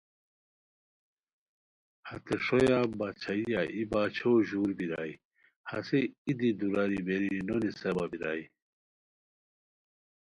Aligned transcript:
ہتے 2.07 2.35
ݰویہ 2.45 2.79
باچھائیہ 2.97 3.61
ای 3.75 3.83
باچھو 3.91 4.31
ژور 4.47 4.69
بیرائے 4.77 5.13
ہسے 5.69 5.99
ای 6.25 6.31
دی 6.39 6.49
دوراری 6.59 6.99
بیری 7.07 7.31
نونیساوا 7.47 8.05
بیرائے 8.11 8.43